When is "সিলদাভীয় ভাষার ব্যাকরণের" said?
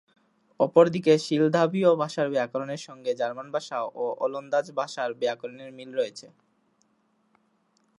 1.25-2.81